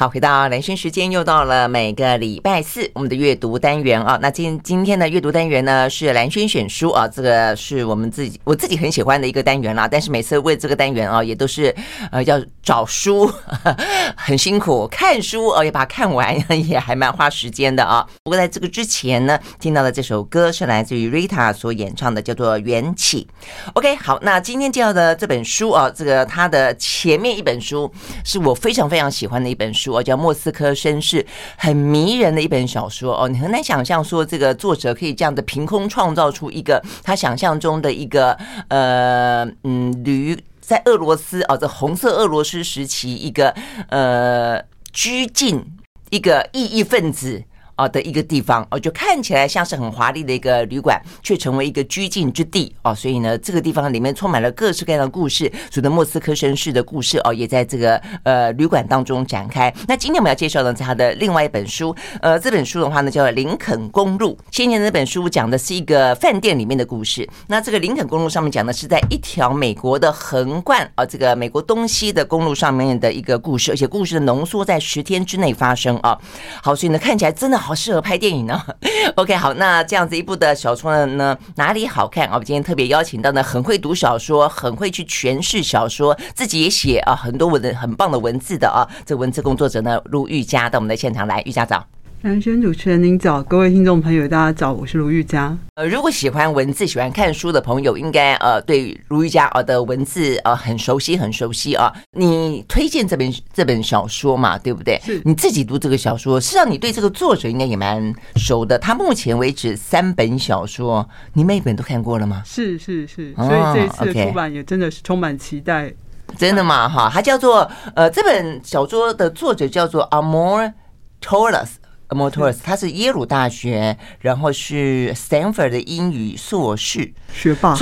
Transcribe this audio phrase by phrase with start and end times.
[0.00, 4.18] 好，回到蓝轩时间，又到了每个礼拜四我们的阅读单元啊。
[4.22, 9.86] 那今今天的阅读单元呢是蓝轩选书啊，这个是我们自己我自己很喜欢的一个单元啦。
[9.86, 11.76] 但是每次为这个单元啊，也都是
[12.10, 13.30] 呃要找书，
[14.16, 16.34] 很辛苦，看书哦，也把它看完，
[16.66, 18.08] 也还蛮花时间的啊。
[18.22, 23.28] 不过在这个之前呢，听到的这首歌是来自于 Rita 所演唱的，叫做《缘起》。
[23.74, 27.92] OK，好，那今天介绍的这本书啊，这个它的前面一本书
[28.24, 29.89] 是我非常非常喜欢的一本书。
[29.90, 31.22] 我叫《莫斯科绅士》，
[31.56, 33.28] 很迷人的一本小说哦。
[33.28, 38.32] 你很难想象说，这个作者可以这样的凭空创造出一个他想象中的一个
[38.68, 43.54] 呃嗯，驴在俄罗斯哦，这红色俄罗斯时期一个
[43.88, 44.62] 呃
[44.92, 45.64] 拘禁
[46.10, 47.44] 一个异议分子。
[47.80, 52.94] 啊的一个地方哦，就看起来像是很华丽的一个旅馆，却成为一个拘禁之地哦。
[52.94, 59.72] 所以呢，这个地方里面充满了各式各样的故事，所的莫斯科绅士的故事哦，也在这个呃旅馆当中展开。
[59.88, 64.36] 那今天我们要介绍的是他的另外一本书，呃，这本书的话呢叫《林肯公路》。
[64.50, 76.18] 先前那本书讲的是一个饭店里面的故事，那这个林肯公路上面讲的是在一条美国的横贯啊，这个美国东西的公路上面的一个故事，而且故事的浓缩在十天之内发生啊。
[76.62, 77.69] 好，所以呢，看起来真的好。
[77.70, 78.60] 好适合拍电影呢。
[79.14, 82.34] OK，好，那这样子一部的小说呢，哪里好看啊？
[82.36, 91.86] 我今天特别邀请到呢，很会读小说，很会去诠释小说，自己也写啊很多文的很棒的文字的啊，这文字工作者呢，陆玉佳到我们的现场来，玉佳早。
[92.22, 95.56] 兰萱主持人您早，各位听众朋友大家早，我是卢玉佳。
[95.76, 101.90] 呃，如果喜欢文字、喜欢看书的朋友，应该呃对卢玉佳呃的文字呃很熟悉，很熟悉啊。
[102.12, 105.00] 你推荐这本这本小说嘛，对不对？
[105.02, 105.22] 是。
[105.24, 108.78] 你自己读这个小说，实际上你对这个作者应该也蛮熟的。
[108.78, 112.42] 他目前为止三本小说，你每本都看过了吗？
[112.44, 115.86] 是是是，所以这一次的出版也真的是充满期待。
[115.86, 115.92] 哦
[116.34, 116.86] okay、真的吗？
[116.86, 120.74] 哈，它叫做呃这本小说的作者叫做 Amor
[121.22, 121.79] Towles。
[122.10, 127.76] Amor Towles，他是耶鲁大学，然后是 Stanford 的英语硕士，学霸。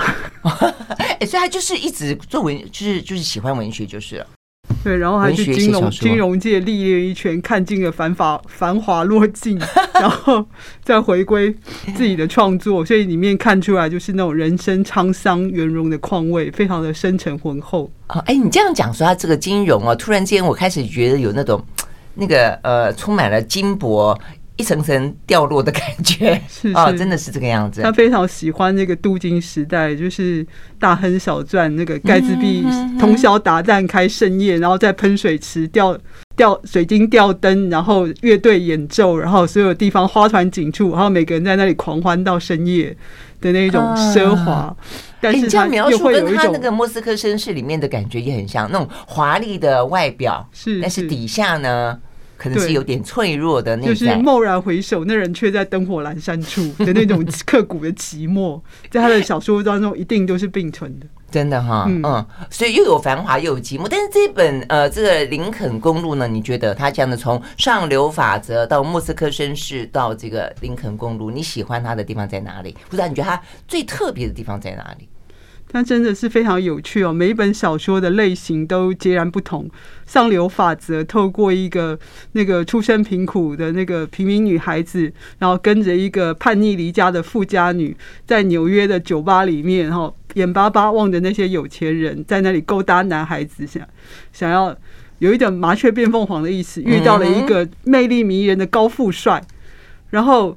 [0.99, 4.27] 哎，所以他就是一直做文，就是就是喜欢文学，就是了。
[4.85, 9.59] 对，然后还去金融金融界历练一圈，看尽了繁华繁华落尽，
[9.95, 10.47] 然后
[10.85, 11.53] 再回归
[11.97, 17.91] 自己的创作，所以里面看出来就是那种人生沧桑圆融的况味，非常的深沉浑厚。
[18.09, 21.65] 哦，哎，你这样讲说他这个金融啊，突然间我开始觉得有那种。
[22.19, 24.19] 那个呃，充满了金箔
[24.57, 27.81] 一层层掉落的感觉，是啊、哦，真的是这个样子。
[27.81, 30.45] 他非常喜欢那个镀金时代，就是
[30.81, 32.67] 大亨小赚，那个盖茨比
[32.99, 35.97] 通宵达旦开盛宴，然后在喷水池吊
[36.35, 42.97] 吊水晶吊灯，然后乐队演奏，然后所有地方花团锦簇，然后每个人在那里狂欢到深夜
[43.41, 44.53] 的那种奢华。
[44.53, 44.77] 啊、
[45.21, 51.97] 但是他又会有一种，跟他那个莫斯科绅士里面的感觉也很像，那种华丽的外表是，是，但是底下呢？
[52.39, 58.59] 可能是有点脆弱的那种，就是蓦然回首，那人却在灯火阑珊处 的那种刻骨的寂寞，
[58.91, 61.07] 在他的小说当中一定都是并存的。
[61.31, 63.87] 真的哈，嗯，所以又有繁华又有寂寞。
[63.91, 72.75] 但是这本呃，这个林肯公路呢，你觉得他讲的从上流法则到莫斯科绅士到这个林肯公路，你喜欢他的地方在哪里？
[72.89, 75.07] 不知道你觉得他最特别的地方在哪里？
[75.71, 79.69] 它真的是非常有趣哦，每一本小说的类型都截然不同。
[80.07, 81.99] 上流法则透过一个
[82.33, 87.95] 那个出身贫苦的那个平民女孩子，然后跟着一个叛逆离家的富家女，
[88.27, 93.87] 在纽约的酒吧里面，哈，眼巴巴望着那些有钱人在那里勾搭男孩子，想
[94.33, 94.75] 想要
[95.19, 99.43] 有一点麻雀变凤凰的意思，遇到了一个魅力迷人的高富帅，
[100.11, 100.57] 然后。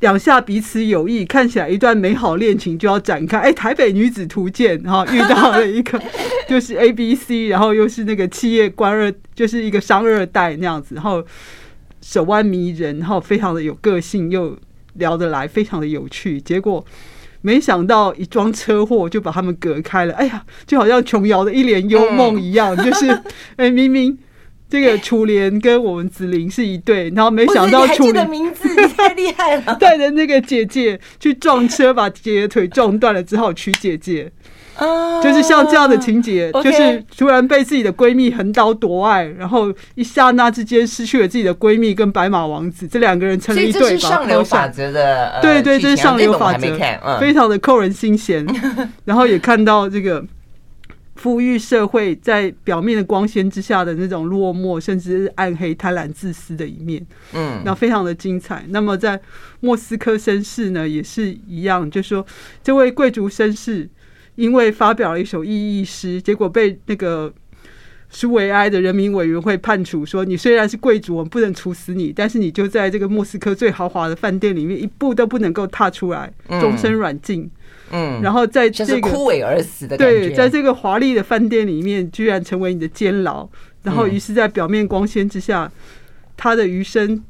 [0.00, 3.38] 两下彼此有意，看起来一段美好恋情就要展开。
[3.38, 6.00] 哎，台北女子图鉴，然后遇到了一个
[6.48, 11.24] 就是 A B C，然后又是那个企业官二，就是一个商二代那样子，然后
[12.00, 14.56] 手腕迷人，然后非常的有个性，又
[14.94, 16.40] 聊得来，非常的有趣。
[16.40, 16.84] 结果
[17.42, 20.14] 没想到一桩车祸就把他们隔开了。
[20.14, 23.22] 哎呀，就好像琼瑶的一帘幽梦一样，就是
[23.56, 24.16] 哎明明。
[24.70, 34.30] 这个楚莲跟我们子玲是一对，然后没想到楚莲的名字太厉害了， 带着那个姐姐去撞车，把姐姐腿撞断了，只好娶姐姐。
[34.76, 43.80] 啊，就是像这样的情节，就是突然被自己的闺蜜横刀夺爱，然后一刹那之间失去了自己的闺蜜跟白马王子，这两个人成了一对。
[43.80, 46.68] 这是上流法则的，对对，这是上流法则，
[47.18, 48.46] 非常的扣人心弦。
[49.04, 50.24] 然后也看到这个。
[51.18, 57.04] 富裕社会在表面的光鲜之下的那种落寞，甚至是暗黑、贪婪、自私的一面，
[57.34, 58.64] 嗯，那非常的精彩。
[58.68, 59.20] 那么在
[59.58, 62.24] 莫斯科绅士呢，也是一样，就是说
[62.62, 63.90] 这位贵族绅士
[64.36, 67.34] 因为发表了一首异议诗，结果被那个
[68.08, 77.42] 苏维埃的人民委员会判处说，你虽然是贵族，我们不能处死你，但是你就在这个莫斯科最豪华的饭店里面一步都不能够踏出来，终身软禁。
[77.42, 77.50] 嗯，
[78.22, 83.48] 然后在这个枯萎而死的，对，在这个华丽的饭店里面，居然成为你的监牢。
[83.84, 85.70] 然后，于是，在表面光鲜之下，
[86.36, 87.24] 他的余生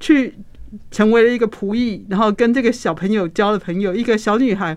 [0.00, 0.34] 去
[0.90, 3.94] 成为了一个仆役，然后跟这个小朋友交了朋友。
[3.94, 4.76] 一个小女孩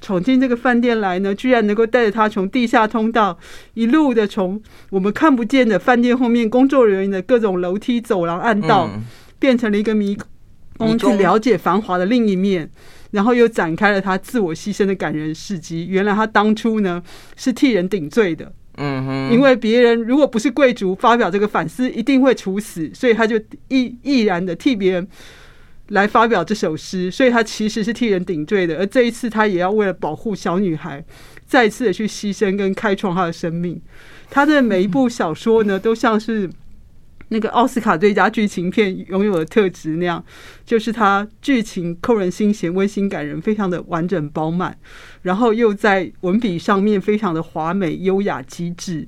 [0.00, 3.36] 闯进这个饭店来呢，居然能够带着他从地下通道
[3.74, 8.88] 一路的从我们看不见的饭店后面工作人员的各种楼梯、走廊、暗道，
[9.38, 10.16] 变成了一个迷
[10.76, 12.70] 宫，去了解繁华的另一面。
[13.10, 15.86] 然后又展开了他自我牺牲的感人事迹。
[15.86, 17.02] 原来他当初呢
[17.36, 23.36] 是替人顶罪的，嗯哼，因为别人如果不是贵族发表这个反思，一定会处死，所以他就
[23.68, 25.08] 毅毅然的替别人
[25.88, 27.10] 来发表这首诗。
[27.10, 28.76] 所以他其实是替人顶罪的。
[28.78, 31.04] 而这一次，他也要为了保护小女孩，
[31.46, 33.80] 再一次的去牺牲跟开创他的生命。
[34.30, 36.50] 他的每一部小说呢，都像是。
[37.30, 40.24] 那个奥斯卡最佳剧情片拥有的特质那样，
[40.64, 44.78] 就是它剧情扣人心弦、温馨感人，非常的完整饱满，
[45.22, 49.06] 然后又在文笔上面非常的华美、优雅、机智，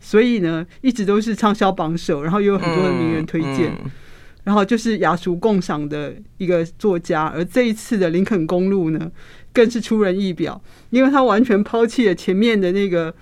[0.00, 3.72] 所以呢，一直都是畅销榜首，然后又有很多的名人推荐，
[4.42, 7.26] 然后就是雅俗共赏的一个作家。
[7.26, 9.10] 而这一次的《林肯公路》呢，
[9.52, 10.60] 更是出人意表，
[10.90, 13.14] 因为他完全抛弃了前面的那个。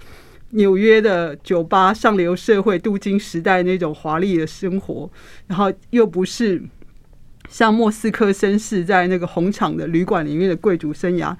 [0.50, 5.08] 纽约的酒吧、上流社会、镀金时代那种华丽的生活，
[5.46, 6.60] 然后又不是
[7.48, 11.36] 像莫斯科绅士在那个红场的旅馆里面的贵族生涯。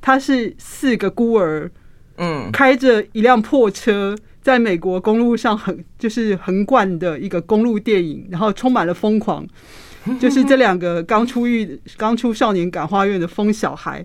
[0.00, 1.70] 他是四个孤儿，
[2.16, 9.46] 嗯，开着一辆破车，在美国公路上横就是横贯的一个公路电影，然后充满了疯狂。
[10.18, 14.04] 就是这两个刚出狱、刚出少年感化院的疯小孩，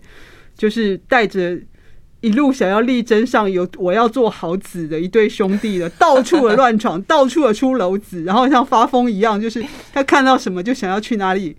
[0.56, 1.57] 就是带着。
[2.21, 9.63] 一路想要力争上游，我要做好子的一对兄弟的，到处的乱闯， 到处的出篓子，然后像发疯一样，就是
[9.94, 11.57] 他看到什么就想要去哪里，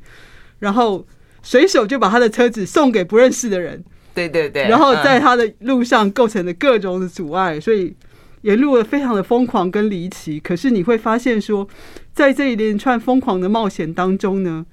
[0.61, 1.05] 然后
[1.43, 3.85] 随手就把他的车子送给不认识的人。
[4.15, 7.97] 对对对，然后在他的路上构成了各种的阻碍，所以
[8.43, 10.39] 沿路的非常的疯狂跟离奇。
[10.39, 11.67] 可是你会发现说，
[12.13, 14.67] 在这一连串疯狂的冒险当中呢，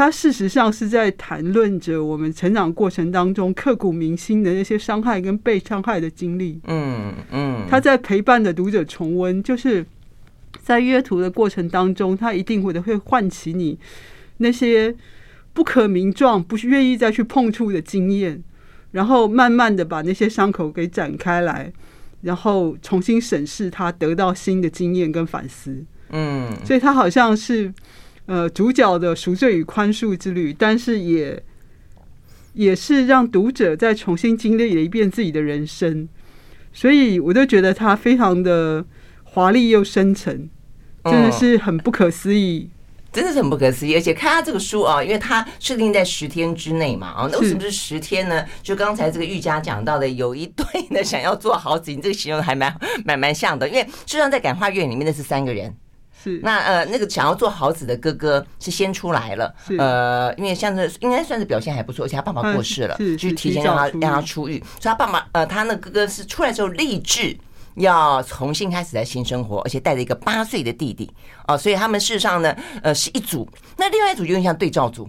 [0.00, 6.58] 他事实上是在谈论着我们成长过程当中刻骨铭心的那些伤害跟被伤害的经历。
[6.68, 9.84] 嗯嗯，他在陪伴着读者重温，就是
[10.62, 13.78] 在阅读的过程当中，他一定会的会唤起你
[14.38, 14.96] 那些
[15.52, 18.42] 不可名状、不愿意再去碰触的经验，
[18.92, 21.70] 然后慢慢的把那些伤口给展开来，
[22.22, 25.84] 然后重新审视它，得到新的经验跟反思。
[26.08, 27.70] 嗯，所以他好像是。
[28.30, 31.42] 呃，主角的赎罪与宽恕之旅，但是也
[32.52, 36.08] 也是让读者再重新经历了一遍自己的人生，
[36.72, 38.84] 所以我都觉得它非常的
[39.24, 40.48] 华丽又深沉，
[41.02, 43.96] 真的是很不可思议，嗯，真的是很不可思议。
[43.96, 48.46] 而且看他这个书啊，因为它设定在十天之内嘛，啊，那为什么是十天呢？
[48.62, 52.72] 就刚才这个玉佳讲到的，有一对呢想要做好子，你这个形容还蛮
[53.04, 55.74] 蛮蛮像的，因为实际上在感化院里面那是三个人。
[56.22, 67.36] 是那呃，那个想要做好子的哥哥是先出来了，呃，因为像是应该算是表现还不错，而且他爸爸过世了，就提前让他让他出狱，所以他爸爸呃，他那哥哥是出来之后立志
[67.76, 71.10] 要重新开始在新生活，而且带着一个八岁的弟弟
[71.46, 73.48] 啊，所以他们事实上呢，呃，是一组。
[73.78, 75.08] 那另外一组有点像对照组，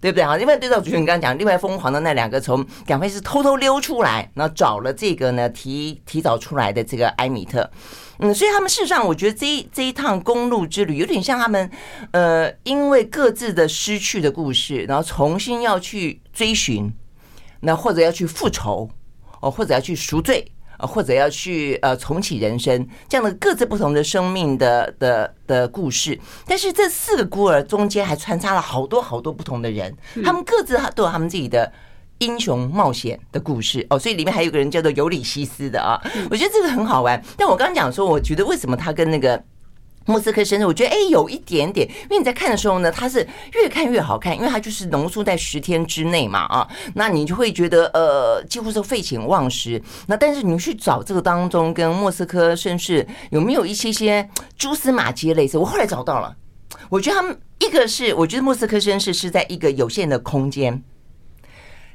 [0.00, 0.36] 对不对啊？
[0.36, 7.68] 另外对照组就你刚刚讲，另外疯狂的那两个从感会是偷偷溜出来，然后找了这个呢提提早出来的这个埃米特。
[8.24, 11.68] 嗯，所以他们事实上，我觉得这一这一趟公路之旅有点像他们，
[12.12, 16.92] 呃，因为各自的失去的故事，然后重新要去追寻，
[17.62, 18.88] 那或者要去复仇，
[19.40, 26.16] 哦，或者要去赎罪，啊，或者要去呃重启人生，这样的各自不同的生命的的的故事。
[26.46, 29.92] 但是这四个孤儿中间还穿插了好多好多不同的人，
[30.24, 31.72] 他们各自都有他们自己的。
[32.22, 36.00] 英雄冒险的故事哦，所以里面还有个人叫做尤里西斯的啊，
[36.30, 37.20] 我觉得这个很好玩。
[37.36, 39.42] 但我刚刚讲说，我觉得为什么他跟那个
[40.06, 49.82] 莫斯科绅士，我觉得哎有一点点，因为你在看的时候呢，他是越看越好看，因为他就是浓缩在十天之内嘛啊，那你就会觉得呃几乎是废寝忘食。
[50.06, 56.36] 那但是你去找这个当中跟莫斯科绅士有没有一些些蛛丝马迹类似，我后来找到了，
[56.88, 60.82] 我觉得他们一个是我觉得莫斯科绅士是在一个有限的空间。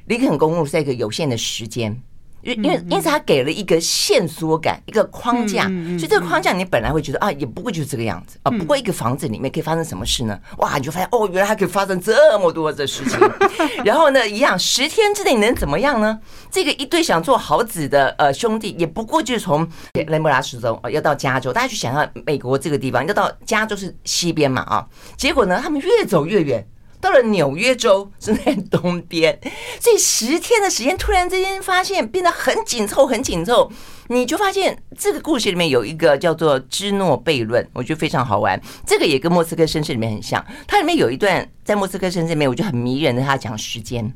[0.08, 1.94] 林肯公路在一个有限的时间，
[2.40, 5.64] 因为因此他给了一个线索感，一个框架，
[5.98, 8.50] 所以这个框架你本来会觉得啊，也不过就是这个样子啊。
[8.50, 10.38] 不过一个房子里面可以发生什么事呢？
[10.56, 13.18] 哇，你就发现哦，原来还可以发生这么多的事情。
[13.84, 16.18] 然后呢，一样十天之内能怎么样呢？
[16.50, 24.86] 这个一对想做好子的呃兄弟，也不过就是从内布拉斯州要到加州，大家去想象美国这个地方，要到加州是西边嘛啊，
[25.18, 26.66] 结果呢，他们越走越远。
[27.00, 29.38] 到了纽约州是在东边，
[29.80, 33.70] 所以十天的时间突然之间发现变得很紧凑，很紧凑。
[34.08, 38.60] 你就发现这个故事里面有一个叫做芝诺悖论，我觉得非常好玩。
[38.86, 44.12] 这个也跟莫斯科绅士里面很像，它里面有一段在莫斯科绅士里面，我觉得很迷人的，他讲时间。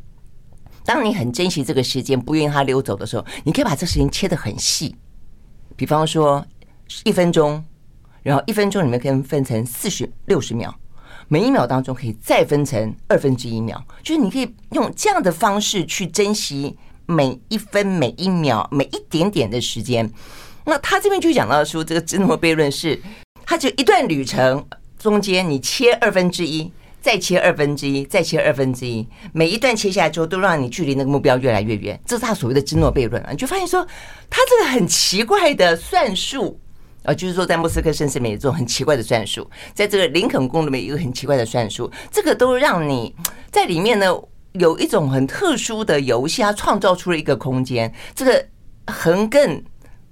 [0.84, 4.96] 当你很珍惜这个时间，不愿意它溜走的时候，你可以把这时间切得很细。
[5.76, 6.44] 比方说
[7.04, 7.64] 一分钟，
[8.22, 10.74] 然后一分钟里面可以分成四十六十秒。
[11.28, 16.76] 每一秒当中可以再分成二分之一秒，就是你可以用这样的方式去珍惜
[17.06, 20.10] 每一分每一秒每一点点的时间。
[20.64, 23.00] 那他这边就讲到说，这个芝诺悖论是，
[23.44, 24.64] 他就一段旅程
[24.98, 32.00] 中间你切二分之一，再切二分之一，再切二分之一，每一段切下来之后都让你距离那个目标越来越远。
[32.06, 33.84] 这是他所谓的芝诺悖论啊，你就发现说，
[34.30, 36.60] 他这个很奇怪的算术。
[37.04, 43.14] 啊，就是说，在莫斯科绅士里面有这种很奇怪的算术，在这个林肯公路里面有一个很奇怪的算术，这个都让你
[43.50, 44.06] 在里面呢
[44.52, 47.92] 有一种很特殊的游戏，它创造出了一个空间。
[48.14, 48.46] 这个
[48.86, 49.62] 横亘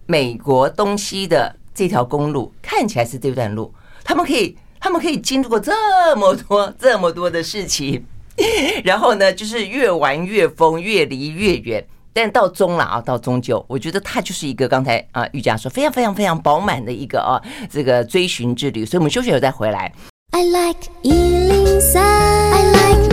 [0.06, 8.04] 美国东西的这条公路看起来是这段路，他们可以，他们可以经历过这么多、这么多的事情，
[8.82, 11.87] 然后呢，就是越玩越疯，越离越远。
[12.20, 18.84] 但到终了啊，到终究，我觉得它就是一个刚才啊，玉佳说非常非常非常饱满的一个啊，这个追寻之旅。
[18.84, 19.90] 所以我们休息后再回来。
[20.32, 23.10] I like 103，I like radio。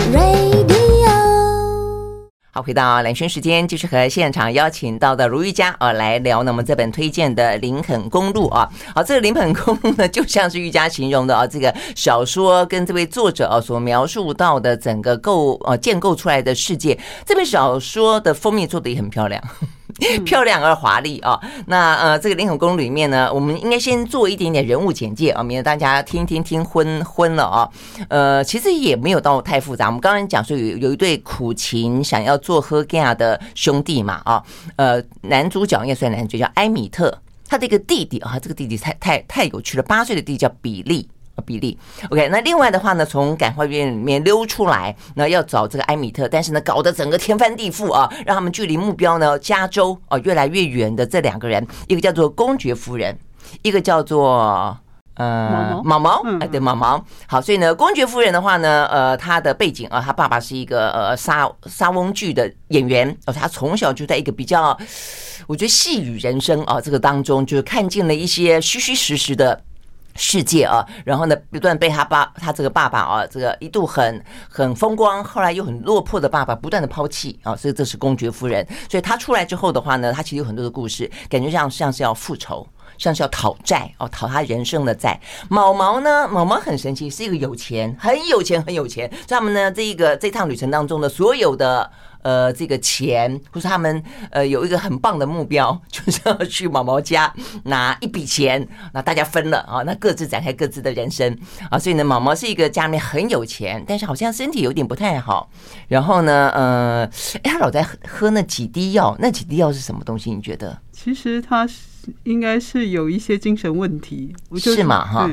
[2.58, 8.68] 好，回到蓝轩时间，继续和现场邀请到的如玉佳啊来聊那，我们这本推荐的《林肯公路》啊。
[8.96, 16.98] 好，这个林肯公路呢，就像是玉佳形容的啊，这个小说跟这位作者啊所描述到的整个构呃建构出来的世界，
[17.28, 19.40] 这本小说的封面做的也很漂亮。
[20.26, 21.40] 漂亮而华丽啊！
[21.66, 27.70] 那呃，这个林肯公路里面呢，我们应该先做一点点人物简介啊，免得大家听听听昏昏了啊。
[28.10, 29.88] 呃，其实也没有到太复杂。
[29.88, 34.44] 我们刚刚讲说有有一对苦情想要做喝咖的兄弟嘛啊，
[34.76, 37.12] 呃，男主角应该算男主角叫埃米特，
[37.48, 41.10] 他的一个弟弟啊，这个弟弟太太太有趣了，八岁的弟弟叫比利。
[41.46, 41.78] 比例
[42.10, 53.18] ，OK，那另外的话呢，从感化院里面溜出来，那要找这个埃米特，但是呢，搞得整个天翻地覆啊，让他们距离目标呢，加州啊越来越远的这两个人，一个叫做公爵夫人，
[53.62, 54.78] 一个叫做
[55.16, 64.78] 呃毛毛，哎对毛毛，好，所以呢，公爵夫人的话呢，呃，她的背景啊，她爸爸是一个呃莎莎翁剧的演员，哦，她从小就在一个比较，
[65.48, 69.62] 我觉得细语人生啊这个当中，就是看尽了一些虚虚实实的。
[70.18, 78.68] 世界啊，然后呢，不断被他爸，他这个爸爸啊，这个一度很很风光，后来又很落魄的爸爸不断的抛弃啊，所以这是公爵夫人。
[78.90, 85.20] 所以他出来之后的话呢，他其实有很多的故事，感觉像像是要复仇，像是要讨债哦，讨他人生的债。
[85.50, 89.08] 毛毛呢，毛毛很神奇，是一个有钱，很有钱，很有钱。
[89.10, 91.90] 所以他们呢，这一个这趟旅程当中的所有的。
[92.28, 101.34] 呃，这个钱，或是他们呃有一个很棒的目标， 就是要去毛毛家拿一笔钱，那大家分了啊，那各自展开各自的人生
[101.70, 101.80] 啊。
[101.80, 105.50] 所以呢，毛毛是一个家里面很有钱，但是好像身体有点不太好。
[105.88, 107.10] 然后呢，呃，
[107.44, 110.30] 哎，他老在喝喝那几滴药，那几滴药是什么东西？
[110.32, 110.78] 你觉得？
[110.92, 111.78] 其实他是
[112.26, 115.06] 应该是有一些精神问题，是嘛？
[115.06, 115.32] 哈，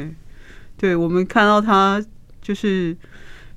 [0.78, 2.00] 对，我们看到他
[2.40, 2.96] 就是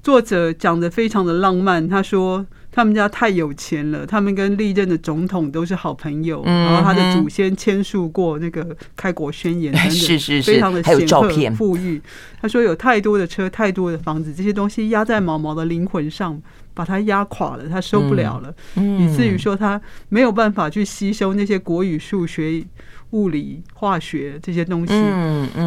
[0.02, 2.44] 作者讲的非常的浪漫，他说。
[2.78, 8.64] 他们家太有钱了，他们跟历任的总统都是好朋友，然后他的祖先签署过那个
[8.96, 12.00] 开国宣言等等，是是是，非常的显赫富裕。
[12.40, 16.40] 他说有太多的车，太多的房子，这些东西压在毛毛的灵魂上，
[16.76, 22.64] 把他压垮了，他受不了了，以至于说他没有办法去吸收那些国语、数学、
[23.10, 24.94] 物理、化学这些东西，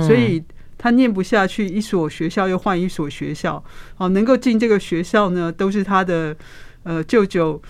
[0.06, 0.40] 所以
[0.78, 1.66] 他念不下去。
[1.66, 3.60] 一所学校又换一所学校，
[3.96, 6.36] 哦，能够进这个学校呢，都是他的。
[6.82, 7.60] 呃，舅舅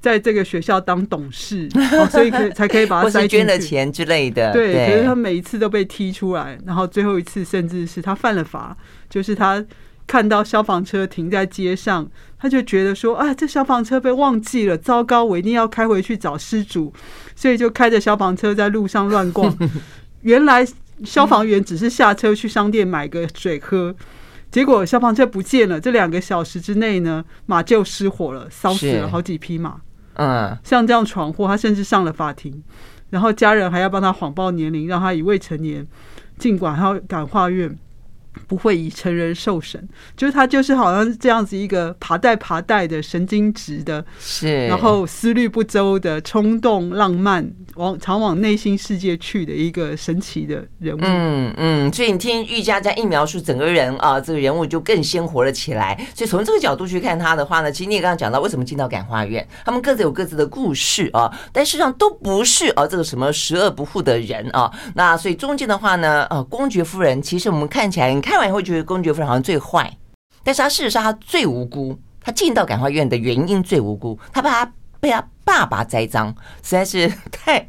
[0.00, 4.52] 在这个学校当董事， 哦、所以可以才可以把他塞，捐了钱之类的。
[4.52, 8.76] 对，可是他每一次都被踢出来，然后最后一次甚至是他犯了法，
[9.08, 9.64] 就是他
[10.06, 12.08] 看到消防车停在街上，
[12.38, 16.92] 他就觉得说啊，这消防车被忘记了，糟糕，我一定要开回去找失主，
[17.34, 19.56] 所以就开着消防车在路上乱逛。
[20.22, 20.66] 原来
[21.04, 23.94] 消防员只是下车去商店买个水喝。
[24.50, 29.76] 结果消防车不见了，这两个小时之内呢，马厩失火了，烧死了好几匹马。
[30.14, 32.62] 嗯，像这样闯祸，他甚至上了法庭，
[33.10, 35.86] 然后家人还要帮他谎报年龄，让他以未成年，
[36.38, 37.76] 尽管他感化院。
[38.46, 51.00] 不会以成人受审，就是他就是好像是这样子一个爬带爬带的神经质的，是，然后思虑不周的冲动浪漫，往常往内心世界去的一个神奇的人物。
[51.02, 55.96] 嗯嗯，所以你听玉佳这样一描述，整个人啊，这个人物就更鲜活了起来。
[56.14, 64.70] 所以从这个角度去看他的话呢，其实你也刚刚讲到，为什么进到感化院，他们各自有各自的故事啊，但事实上都不是啊这个什么十恶不赦的人啊。
[64.94, 68.38] 那所以中间的话呢，呃，公爵夫人其实我们看起来，你看。
[68.38, 69.90] 完以后觉得公爵夫人好像最坏，
[70.44, 76.28] 但是他事实上他最无辜，他进到感化院的原因最无辜，他怕他被他爸爸栽赃，
[76.62, 77.66] 实在是太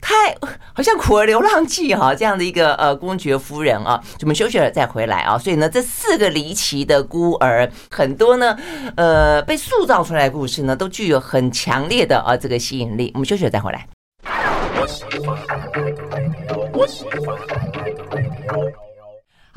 [0.00, 0.36] 太
[0.72, 8.56] 好像苦儿流浪记哈这样的一个呃公爵夫人啊，我们休息了再回来啊，所以呢这四个离奇的孤儿，很多呢
[8.96, 13.88] 呃被塑造出来的故事呢都具有很强烈的啊这个吸引力，我们休息了再回来。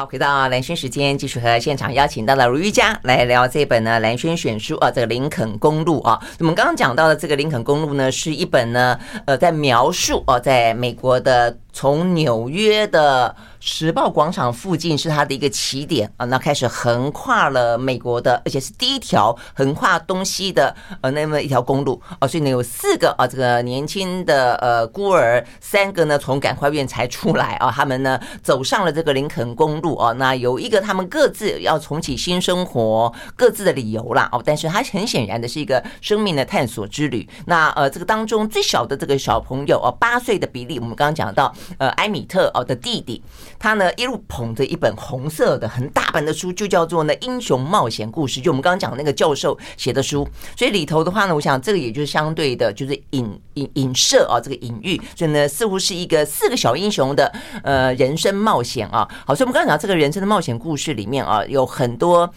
[0.05, 6.19] 回到蓝轩时间，继续和现场邀请到了如瑜伽来聊这本呢蓝轩选书啊，这个林肯公路啊。
[6.39, 13.35] 我们刚刚讲到的这个林肯公路呢，是一本呢呃在描述哦，在美国的从纽约的。
[13.63, 37.29] 时报广场附近是它的一个起点啊，那开始横跨了美国的，而且是第一条横跨东西的呃那么一条公路啊，所以呢有四个啊这个年轻的呃孤儿，三个呢从感化院才出来啊，他们呢走上了这个林肯公路啊，那有一个他们各自要重启新生活各自的理由啦哦，但是它很显然的是一个生命的探索之旅。
[37.45, 43.21] 那呃这个当中最小的这个小朋友哦，八岁的比利，我们刚刚讲到呃埃米特哦的弟弟。
[43.59, 50.27] 他呢一路捧着一本红色的很大本的书，就叫做呢《英雄冒险故事》，就我们刚刚讲那个教授写的书。
[50.57, 57.31] 所以里头的话呢，我想这个也就是相对的，就是隐隐隐射啊，这个隐喻，所以呢似乎是一个四个小英雄的
[57.63, 59.07] 呃人生冒险啊。
[59.25, 62.31] 好，所以我们刚刚讲这个人生的冒险故事里面啊，有很多。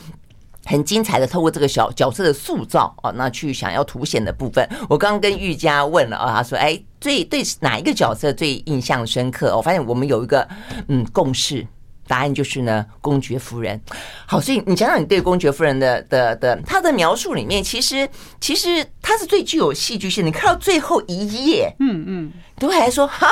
[0.64, 4.66] 很精彩的，透过这个小角色的塑造啊，那去想要凸显的部分。
[4.88, 10.48] 我刚刚跟玉佳问了啊，他说：“哎，最对哪一个角色最印象深刻？”我发现我们有一个
[10.88, 11.66] 嗯共识，
[12.06, 13.80] 答案就是呢，公爵夫人。
[14.26, 18.08] 好，所以你想想，你对公爵夫人的的的他的描述里面，其实
[18.40, 20.24] 其实他是最具有戏剧性。
[20.24, 23.28] 你看到最后一页，嗯嗯，都还说哈，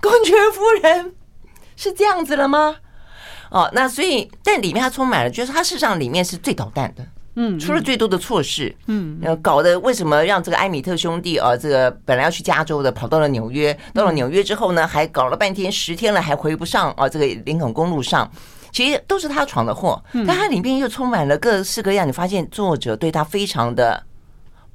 [0.00, 1.14] 公爵夫人
[1.76, 2.76] 是这样子了吗？
[3.52, 18.30] 哦，那所以，但里面它充满了，就是它事实上里面是最捣蛋的，嗯，出了最多的错事，嗯，搞得为什么让这个埃米特兄弟啊，这个本来要去加州的，跑到了纽约，到了纽约之后呢，还搞了半天十天了，还回不上啊，这个林肯公路上，
[18.72, 24.02] 其实都是他闯的祸，但他里面又充满了各式各样，你发现作者对他非常的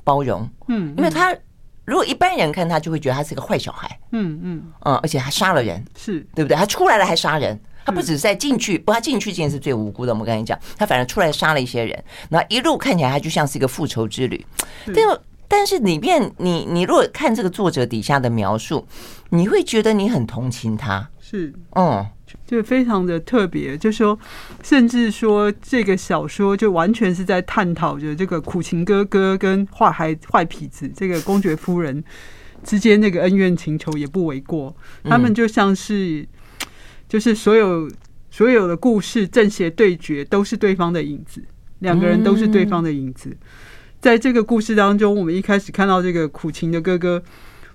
[0.04, 1.36] 包容，嗯，因为他
[1.84, 6.20] 如果一般人看他就会觉得他是个坏小孩，嗯嗯，嗯，而且还杀了人，是。
[6.36, 6.56] 对不对？
[6.56, 7.60] 他出来了还杀人。
[7.88, 10.12] 他不只是在进去，不，他进去这件事最无辜的。
[10.12, 14.46] 我们跟你讲，他反而出来杀了一些人，那一路看起来他就像是一个复仇之旅。
[14.88, 18.86] 但但是里面，你你如果看这个作者底下的描述，
[19.30, 21.10] 你会觉得你很同情他。
[21.22, 22.06] 是，嗯，
[22.46, 23.78] 就非常的特别。
[23.78, 24.20] 就说，
[24.62, 32.04] 甚至说这个小说就完全是在探讨着这个苦情哥哥跟坏孩坏痞子这个公爵夫人
[32.66, 34.76] 之间那个恩怨情仇也不为过。
[35.06, 36.28] 他们就像是。
[37.08, 37.90] 就是所有
[38.30, 41.42] 所有的故事正邪对决都是对方的影子，
[41.80, 43.36] 两个人都是对方的影子。
[44.00, 47.24] 在这个故事当中，我们一开始看到这个苦情的哥哥，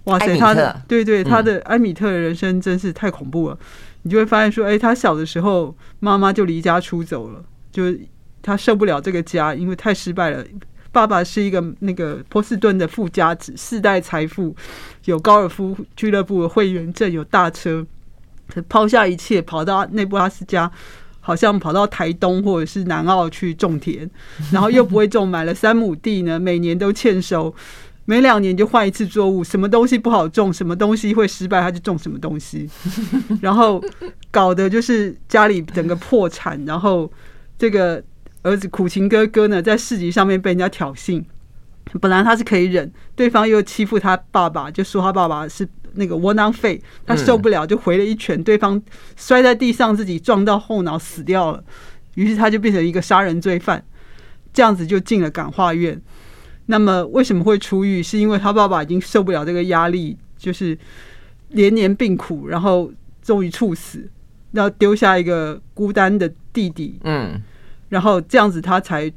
[0.05, 3.59] 哇塞，他的对对，他的埃米特的人生真是太恐怖了。
[4.03, 7.85] 你就会发现说，哎，他小的时候妈妈就离家出走了，就
[8.41, 10.45] 他受不了这个家，因为太失败了。
[10.93, 14.55] 爸爸是一个那个波士顿的富家子，世代财富，
[15.07, 17.87] 有高尔夫俱乐部的会员证，有大车。
[18.69, 20.71] 抛下一切，跑到内布拉斯加，
[21.21, 24.11] 好像跑到台东或者是南澳去种田，
[24.51, 27.55] 然后又不会种，买了三亩地呢，每年都欠收，
[28.05, 32.69] 每两年就换一次作物，什么东西不好种，什么东西会失败，他就种什么东西，
[33.41, 33.83] 然后
[34.31, 37.11] 搞得就是家里整个破产，然后
[37.57, 38.03] 这个
[38.43, 41.25] 儿子苦情哥哥呢，在市集上面被人家挑衅，
[42.01, 45.67] 本来他是可以忍，对方又欺负他爸爸，就说他爸爸是。
[45.95, 48.81] 那个窝囊废，他受不了，就回了一拳，对方
[49.17, 51.63] 摔在地上，自己撞到后脑死掉了。
[52.15, 53.83] 于是他就变成一个杀人罪犯，
[54.53, 56.01] 这样子就进了感化院。
[56.67, 58.03] 那么为什么会出狱？
[58.03, 60.79] 是因为他爸爸已经受不了这个压力，就是
[61.49, 64.09] 连年病苦，然后终于猝死，
[64.53, 66.99] 要丢下一个孤单的弟弟。
[67.05, 67.41] 嗯，
[67.89, 69.11] 然后这样子他才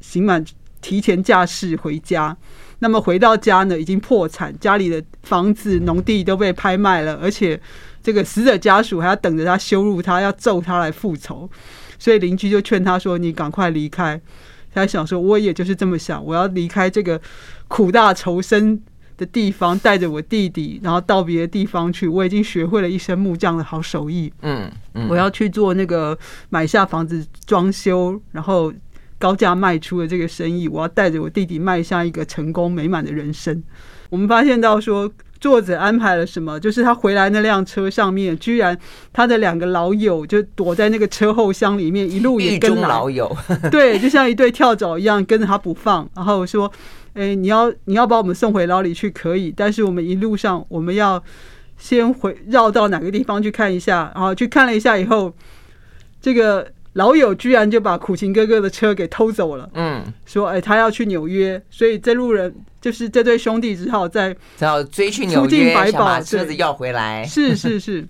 [0.00, 0.44] 刑满
[0.80, 2.36] 提前驾驶回家。
[2.80, 7.60] 那么回到家呢，已经破产，家里的房子、农地都被拍卖了，而且
[8.00, 11.50] 这个死者家属还要等着他羞辱他，要揍他来复仇。
[11.98, 14.20] 所以邻居就劝他说：“你赶快离开。”
[14.72, 17.20] 他想说：“我也就是这么想，我要离开这个
[17.66, 18.80] 苦大仇深
[19.16, 22.06] 的地方，带着我弟弟，然后到别的地方去。
[22.06, 24.32] 我已经学会了一身木匠的好手艺。
[24.42, 26.16] 嗯，嗯，我要去做那个
[26.48, 28.72] 买下房子装修，然后。”
[29.18, 33.62] 高价卖出的这个生意，我要带着我弟弟迈向一个成功美满的人生。
[34.10, 36.58] 我们发现到说，作者安排了什么？
[36.58, 38.78] 就是他回来那辆车上面，居然
[39.12, 42.74] 他的两个老友就躲在那个车后箱里面，一路也跟。
[42.80, 43.36] 老友，
[43.70, 46.08] 对，就像一对跳蚤一样跟着他不放。
[46.14, 46.72] 然后说
[47.14, 51.22] ：“哎，你要你要把我们送回牢里去可以，但是我们一路上我们要
[51.76, 55.34] 先回绕到哪个地方去看一下。”然后去看了一下以后，
[56.22, 56.66] 这个。
[56.94, 59.70] 老友居然就把苦情哥哥的车给偷走了。
[59.74, 67.24] 嗯，说哎，他要去纽约，所以这路人就是这对兄弟只好在只好追去纽约，想把车子要回来。
[67.24, 68.08] 是是是。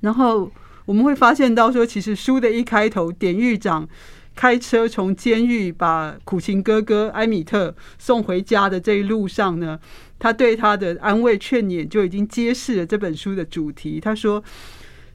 [0.00, 0.50] 然后
[0.84, 3.88] 我们会发现到说，其实书的一开头，典狱长
[4.34, 9.78] 开车从监狱把苦情哥哥埃米特送回家的这一路上呢，
[10.18, 14.00] 他对他的安慰劝勉就已经揭示了这本书的主题。
[14.00, 14.42] 他说。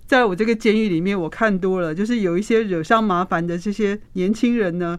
[0.08, 4.98] 在我这个监狱里面，我看多了，就是有一些惹上麻烦的这些年轻人呢，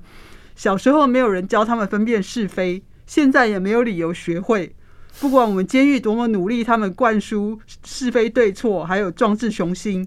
[0.55, 4.75] 小时候没有人教他们分辨是非，现在也没有理由学会。
[5.18, 10.07] 不管我们监狱多么努力，他们灌输是非对错，还有壮志雄心，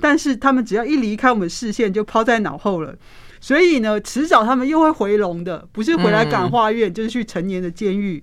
[0.00, 2.96] 但是他们只要一离开我们视线，就抛在脑后了。
[3.40, 8.22] 所以呢，迟早他们又会回笼的，不是回来感化院，就是去成年的监狱。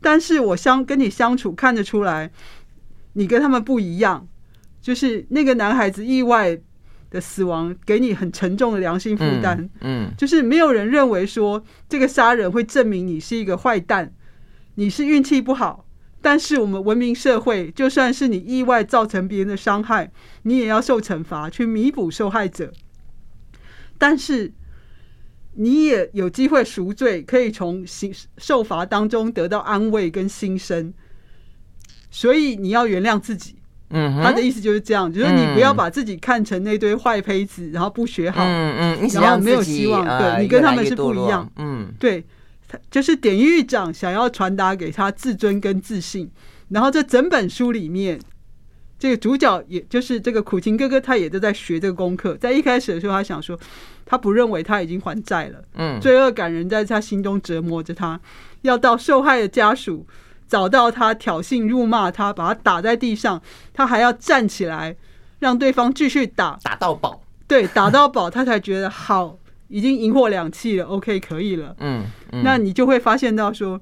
[0.00, 2.30] 但是我相跟你相处，看得出来，
[3.14, 4.26] 你跟他们不一样。
[4.86, 6.56] 就是那个男孩子意外
[7.10, 9.58] 的死亡，给你很沉重的良心负担。
[9.80, 14.14] 嗯，嗯，就是没有人认为说这个杀人会证明你是一个坏蛋，
[14.76, 15.88] 你是运气不好。
[16.22, 20.12] 但是我们文明社会，就算是你意外造成别人的伤害，
[20.44, 22.72] 你也要受惩罚去弥补受害者。
[23.98, 24.52] 但是
[25.54, 30.94] 你也有机会赎罪，可以从刑受罚当中得到安慰跟新生。
[32.08, 33.55] 所以你要原谅自己。
[33.90, 42.24] 嗯，他的意思就是这样，就是你不要把自己看成那堆坏胚子，然后不学好，嗯嗯，然后没有希望，对，你跟他们是不一样，嗯，对，
[42.90, 46.28] 就是典狱长想要传达给他自尊跟自信，
[46.70, 48.18] 然后这整本书里面，
[48.98, 53.56] 这个主角也就是这个苦情哥哥，他也都在学这个功课，在一开始的时候，他想说，
[54.04, 58.20] 他不认为他已经还债了，嗯，罪恶感仍在他心中折磨着他，
[58.62, 60.04] 要到受害的家属。
[60.48, 64.96] 找到他，挑衅、辱骂他，把他打在地上，他还要站起来，
[65.40, 67.22] 让对方继续打，打到饱。
[67.48, 71.74] 对，打到饱，他才觉得好，已经赢货两气了，OK，可以了。
[71.80, 73.80] 嗯，嗯，那你就会发现到说，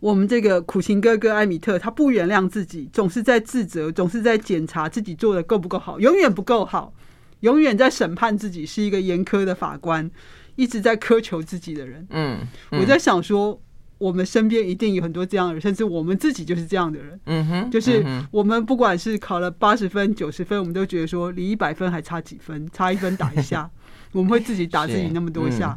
[0.00, 6.92] 我们这个苦情哥哥艾米特，他不原谅自己，总是在自责，总是在检查自己做的够不够好，永远不够好，
[7.40, 10.10] 永远在审判自己，是一个严苛的法官，
[10.56, 12.06] 一直在苛求自己的人。
[12.10, 13.60] 嗯，嗯，我在想说。
[14.00, 17.20] 我们身边一定有很多这样的人，甚至我们自己就是这样的人。
[17.26, 23.70] 嗯哼，就是我们不管是考了八十分、九十分，我们都觉得说离一百分还差几分，差一分打一下，
[24.12, 25.76] 我们会自己打自己那么多下。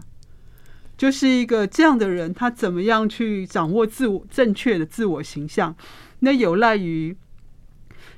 [0.96, 5.76] 就是一个这样的人，他怎么样去掌握自我正确的自我形象？
[6.20, 7.18] 那有赖于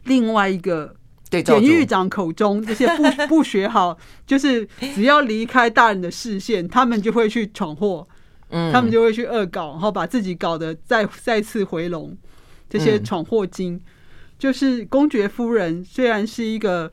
[0.03, 0.95] 另外一个
[1.31, 8.07] 典狱长口中这些不 不学好，就是只要离开大人的视线，他们就会去闯祸。
[8.71, 12.15] 他们就会去恶搞，然后把自己搞得再再次回笼。
[12.67, 13.79] 这些闯祸精，
[14.39, 16.91] 就是公爵夫人，虽然是一个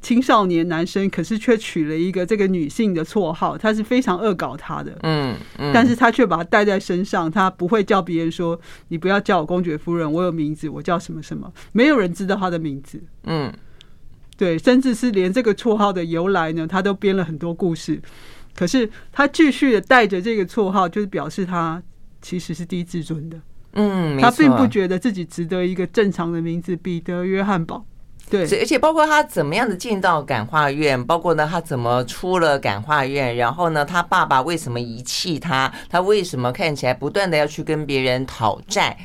[0.00, 3.58] 青少年男生，可是却取了一个这个女性的绰号。
[3.58, 5.36] 他是非常恶搞他的，嗯，
[5.74, 13.52] 但是他却把他带在身上，他不会叫别人说：“你不要叫我公爵夫人，我有名字，我叫什么什么。”没有人知道他的名字，嗯，
[14.36, 18.00] 对，甚至是连这个绰号的由来呢，他都编了很多故事。
[18.54, 21.82] 可是他继续的带着这个绰号，就是表示他
[22.20, 23.38] 其实是低自尊的。
[23.74, 27.84] 嗯，他并不觉得自己值得一个正常的名字——彼得·约翰堡。
[28.30, 38.96] 对，而且包括他怎么样的进到感化院，包括呢他怎么出了感化院，然后呢他爸爸为什么遗弃他，他为什么看起来不断的要去跟别人讨债？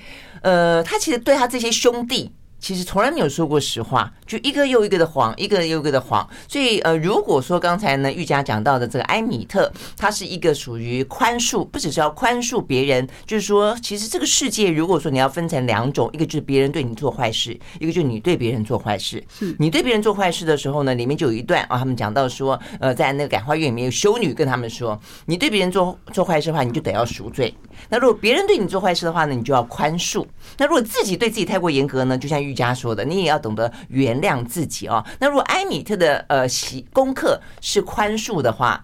[0.41, 2.31] 呃，他其实对他这些兄弟。
[2.67, 6.27] 其实从来没有说过实话，就一个又一个的谎，一个又一个的谎。
[6.49, 19.23] 所以呃，如果说刚才呢，玉佳讲到的这个埃米特，他是一个属于宽恕，不只是要宽恕别人，就是说，其实这个世界如果说你要分成两种，一个就是别人对你做坏事，一个就是你对别人做坏事。
[19.29, 27.55] 是你对别人做坏事的时候呢，里面就有一段啊，他们讲到说，呃，在那个感化院里面有修女跟他们说，你对别人做做坏事的话，你就得要赎罪。
[27.87, 30.25] 那如果别人对你做坏事的话呢，你就要宽恕。
[30.57, 35.05] 那如果自己对自己太过严格呢，就像玉家说的，你也要懂得原谅自己哦。
[35.19, 38.83] 那如果埃米特的呃习功课是宽恕的话，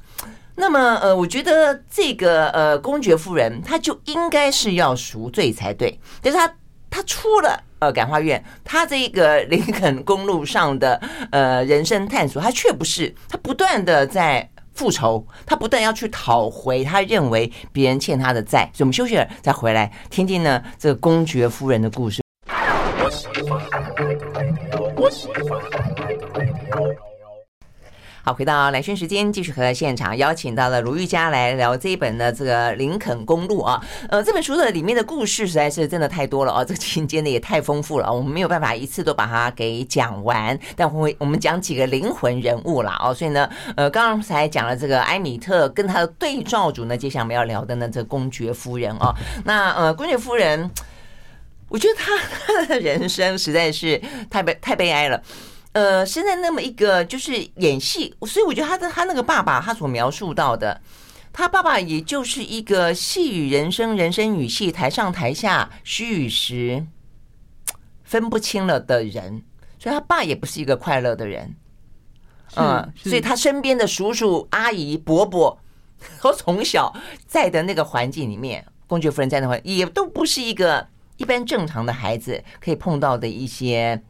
[0.56, 6.00] 那么呃，我觉得这个呃公爵夫人她就应该是要赎罪才对。
[6.22, 6.56] 但是她
[6.90, 14.48] 她出了呃感化院，他这个林肯公路上的呃人生探索，他却不是，他不断的在。
[14.76, 22.23] 复仇，他不断要去讨回他认为别人欠他的债，所以我们休息了再回来听听呢这个公爵夫人的故事。
[28.26, 33.84] 好，回到兰萱时间，继续和现场邀请到了卢玉佳来聊这一本的这个《林肯公路》啊。
[34.08, 40.58] 呃，这本书的里面的故事实在是真的太多了哦，这个情节呢也太丰富了，我们没有办法一次都把它给讲完。
[40.78, 49.14] 但会我们讲几个灵魂人物啦哦，所以呢，呃，刚才讲了这个埃米特跟他的对照组呢，接下来我们要聊的呢，这公爵夫人哦。
[49.44, 50.72] 那呃，公爵夫人，
[51.74, 55.20] 我觉得他他的人生实在是太悲太悲哀了。
[55.72, 60.80] 呃，现在那么一个就是演戏，所以我觉得他的他那个爸爸，他所描述到的，
[61.34, 66.86] 他爸爸也就是一个戏与人生、人生语戏，台上台下虚与实
[68.04, 69.42] 分不清了的人，
[69.80, 71.56] 所以他爸也不是一个快乐的人。
[72.56, 75.60] 嗯，所以他身边的叔叔、阿姨、伯伯，
[76.20, 76.94] 和从小
[77.26, 84.02] 在的那个环境里面，公爵夫人在那块也都不是一个一般正常的孩子可以碰到的一些。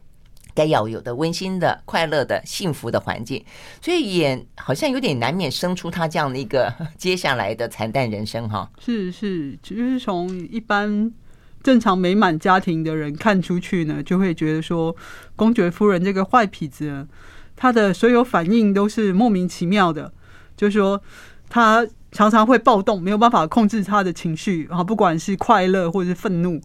[0.56, 3.44] 该要有的温馨的、快乐的、幸福的环境，
[3.82, 8.70] 所以也好像有点难免生出他这样的一个 接下来的惨淡人生哈。
[8.78, 11.12] 是是，就是从一般
[11.60, 14.94] 正常美满家庭的人看出去呢，就会觉得说，
[15.34, 17.08] 公爵夫人这个坏痞子，
[17.56, 20.12] 他的所有反应都是莫名其妙的，
[20.56, 21.02] 就是说
[21.48, 26.60] 他常常会暴动，没有办法控制他的情绪，然后不管是快乐或者是愤怒，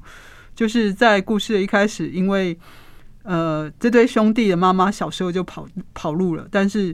[0.59, 2.57] 就是在故事的一开始，因为。
[3.23, 6.93] 呃，这对兄弟的妈妈小时候就跑跑路了，但是。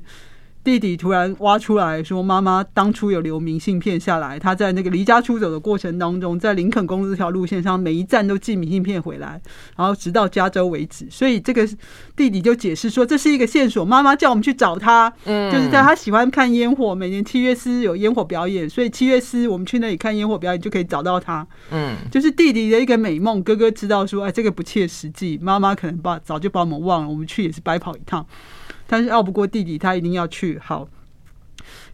[0.65, 9.39] 弟弟突然挖出来说：“妈妈当初有留明信片下来，他在那个离家出走的过程当中，在林肯公路这条路线上，每一站都寄明信片回来，
[9.78, 11.06] 然后直到加州为止。
[11.12, 11.69] 所以这个
[12.15, 13.86] 弟弟就解释说，这是一个线索。
[13.86, 21.45] 妈妈叫我们去找他，嗯，就是在他喜欢看烟火，每年七月四有烟火表演，所以七月四我们去那里看烟火表演就可以找到他。
[21.69, 23.43] 嗯，就是弟弟的一个美梦。
[23.43, 28.25] 哥哥知道说，哎，这个不切实际，妈妈可能把早就把我们忘了，我们去也是白跑一趟。”
[28.88, 30.60] 但是拗不过弟弟，他一定要去。
[30.60, 30.88] 好，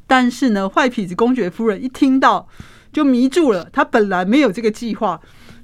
[0.07, 2.47] 但是呢，坏痞子公爵夫人一听到
[2.91, 3.69] 就迷住了。
[3.71, 5.19] 他本来没有这个计划，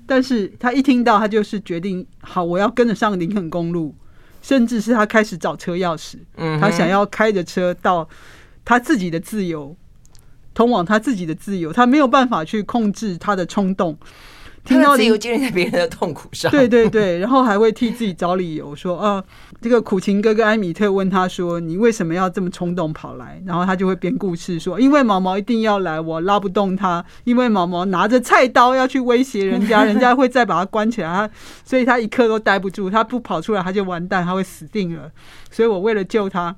[0.05, 3.93] 但是他一听到，他就是决定好，我要跟着上林肯公路，
[4.41, 6.17] 甚至是他开始找车钥匙。
[6.37, 8.07] 嗯，他想要开着车到
[8.63, 9.75] 他自己的自由，
[10.53, 11.73] 通往他自己的自由。
[11.73, 13.97] 他没有办法去控制他的冲动。
[14.67, 19.23] 听到自由建立在别人的痛苦上，对对对，然后还会替自己找理由说，啊，
[19.61, 23.41] 这个苦情哥哥埃米特问他说，你为什么要这么冲动跑来？
[23.45, 31.29] 然后他就会编故事说，因为毛毛一定要来，我拉不动他，因为毛毛拿着菜刀要去威胁人家，人家会再把他关起来，他
[31.63, 35.09] 所以他一刻都待不住，他不跑出来他就完蛋，他会死定了。
[35.49, 36.53] 所以我为了救他，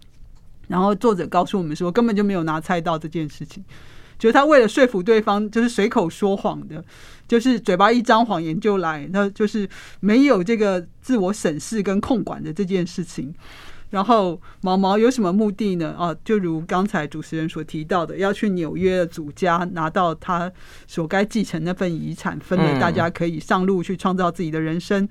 [0.68, 3.64] 然后作者告诉我们说，根本就没有拿菜刀这件事情。
[4.18, 6.84] 就是他为了说服对方，就是随口说谎的，
[7.30, 9.70] 就是嘴巴一张谎言就来，那就是
[10.02, 13.34] 没有这个自我审视跟控管的这件事情。
[13.90, 15.96] 然后毛毛有什么目的呢？
[15.98, 20.52] 啊，就如刚才主持人所提到的，要去纽约的祖家拿到他
[20.88, 25.08] 所该继承那份遗产，分给大家，可以上路去创造自己的人生。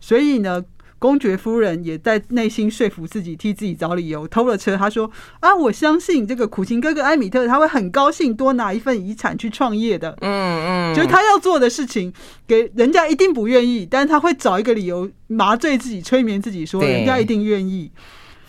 [0.00, 0.64] 所以呢。
[0.98, 4.76] 公爵夫人也在内心说服自己，替自己找理由偷了车。
[4.76, 10.16] 他说：“啊，我相信这个苦情哥哥埃米特，他会很高兴多拿一份遗产去创业的。
[10.22, 12.12] 嗯嗯，就是他要做的事情，
[12.46, 17.92] 给人家一定不愿意，但是他会找一个理由麻醉自己，催眠自己，说人家一定愿意。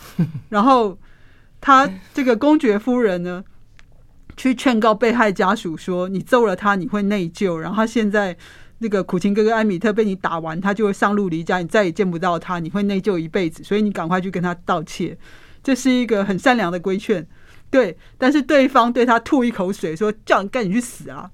[0.49, 0.97] 然后
[1.61, 3.43] 他这个公爵夫人呢，
[4.35, 7.57] 去劝告被害家属说：你揍了他，你会内疚。
[7.57, 8.35] 然后他现在。”
[8.79, 13.63] 那个苦情哥哥艾米特被你打完，他就会上路离家，你再也见不到他，你会内疚一辈子。
[13.63, 15.17] 所以你赶快去跟他道歉，
[15.61, 17.27] 这是一个很善良的规劝。
[17.69, 21.29] 对，但是对方对他吐一口水，说叫你赶紧去死啊！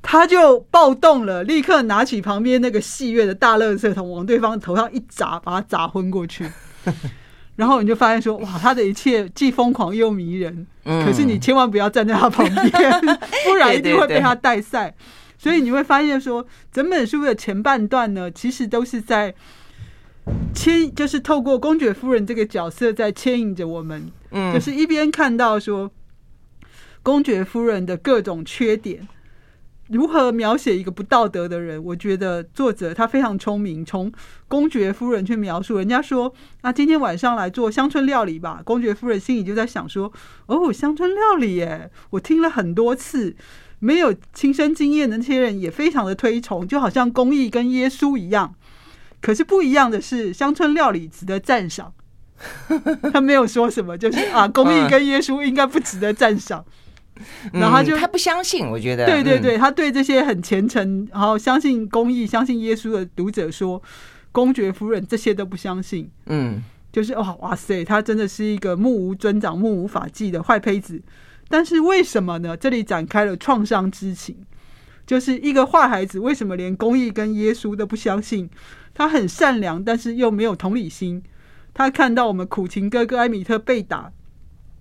[0.00, 6.50] 他就暴动了，立刻拿起旁边那个戏院的大垃圾桶往对方头上一砸，把他砸昏过去。
[7.56, 10.66] 然后你就发现说，哇，他的一切既疯狂又迷人。
[10.84, 12.92] 嗯，可是你千万不要站在他旁边，
[13.44, 14.94] 不然一定会被他带赛。
[15.42, 19.34] 所以你会发现说，整本书的前半段呢，其实都是在
[20.54, 24.08] 牵，就是透过公爵夫人这个角色在牵引着我们。
[24.30, 25.90] 嗯，就是一边看到说
[27.02, 29.08] 公爵夫人的各种缺点。
[29.88, 31.82] 如何描写一个不道德的人？
[31.82, 34.12] 我觉得作者他非常聪明，从
[34.46, 35.76] 公爵夫人去描述。
[35.76, 38.62] 人家说啊，今天晚上来做乡村料理吧。
[38.64, 40.12] 公爵夫人心里就在想说：
[40.46, 41.90] 哦，乡村料理耶！
[42.10, 43.34] 我听了很多次，
[43.84, 48.54] 没有亲身经验的那些人也非常的推崇，就好像公益跟耶稣一样。
[49.20, 51.92] 可是不一样的是，乡村料理值得赞赏。
[53.12, 56.64] 他没有说什么，就是啊， 公益跟耶稣应该不值得赞赏。
[57.52, 63.82] 然后他就、嗯、他不相信，我觉得对对对，他对这些很虔诚，然后相信公益、相信耶稣的读者说，
[64.30, 66.08] 公爵夫人这些都不相信。
[66.26, 71.02] 嗯，就是哇哇塞，他真的是一个目无尊长、目无法纪的坏胚子。
[71.52, 72.56] 但是为什么呢？
[72.56, 74.34] 这里展开了创伤之情，
[75.06, 78.48] 就是一个坏孩子为什么连公益跟耶稣都不相信？
[78.94, 81.22] 他很善良，但是又没有同理心。
[81.74, 84.12] 他看到我们苦情哥哥艾米特被打。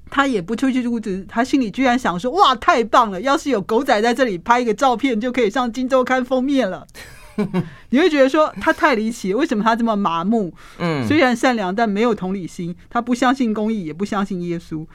[0.09, 3.19] 他也不出去阻止，他心里居然想说：“哇，太棒了！
[3.19, 6.87] 要是有狗仔在这里拍一个照片，就可以上《金周刊》封面了。
[7.91, 10.53] ”你会觉得说他太离奇，为什么他这么麻木？
[10.79, 12.73] 嗯，虽然善良，但没有同理心。
[12.89, 14.87] 他不相信公益，也不相信耶稣。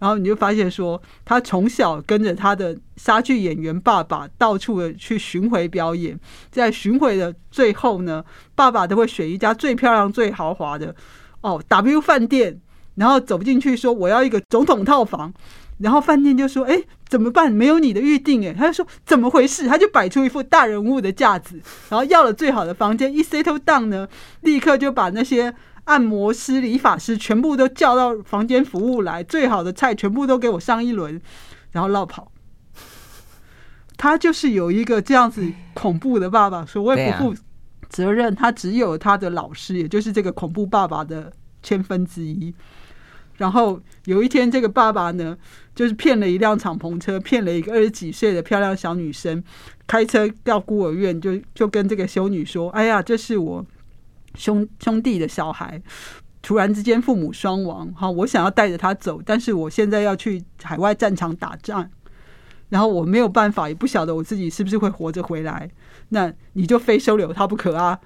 [0.00, 6.18] 然后你就发现说，他从小跟着他的莎剧演员爸爸到处的去巡回表演，
[6.50, 8.24] 在巡回的最后呢，
[8.56, 10.92] 爸爸都会选一家最漂亮、最豪华的
[11.42, 12.60] 哦 W 饭店。
[12.96, 15.32] 然后走进去说：“我要一个总统套房。”
[15.78, 17.50] 然后饭店就说：“哎，怎么办？
[17.50, 21.58] 没有你的预定。”哎，他就说：“怎么回事？”他就摆出一副大人物的架子，
[21.88, 23.10] 然后要了最好的房间。
[23.10, 24.06] 一 settle down 呢，
[24.42, 31.20] 立刻就把那些按摩师、理发师全部都叫到房间服务来，最好的菜全部都给我上一轮，
[31.72, 32.30] 然后落跑。
[33.96, 37.40] 他就是有一个这样子恐怖的爸爸，所谓不负
[37.88, 42.54] 责任，他只有他的老师，也就是这个恐怖爸爸的千分之一。
[43.36, 45.36] 然后有一天，这个爸爸呢，
[45.74, 49.42] 就是骗了一辆敞篷车，骗了一个二十几岁的漂亮小女生，
[49.86, 53.64] 开车到孤儿院，就就跟这个修女说：“哎呀，这是我
[54.34, 55.80] 兄兄弟的小孩，
[56.42, 61.90] 突然之间父母双亡，哈，我想要带着他走，但是我现在要去海外战场打仗，
[62.68, 65.70] 然后我没有办法，也不晓得我自己是不是会活着回来，
[66.10, 67.98] 那你就非收留他不可啊。”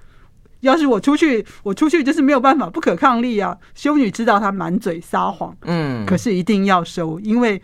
[0.60, 3.58] 要是我出去，我出去就是没有办法，不可抗力啊！
[3.74, 7.60] 修女知道他满嘴撒谎，嗯，可是一定要收，因为